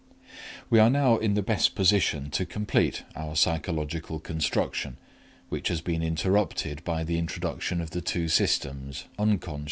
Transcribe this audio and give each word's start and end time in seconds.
We 0.71 0.79
are 0.79 0.89
now 0.89 1.17
in 1.17 1.35
the 1.35 1.43
best 1.43 1.75
position 1.75 2.31
to 2.31 2.43
complete 2.43 3.03
our 3.15 3.35
psychological 3.35 4.19
construction, 4.19 4.97
which 5.49 5.67
has 5.67 5.79
been 5.81 6.01
interrupted 6.01 6.83
by 6.83 7.03
the 7.03 7.19
introduction 7.19 7.79
of 7.81 7.91
the 7.91 8.01
two 8.01 8.27
systems, 8.27 9.05
Unc. 9.19 9.45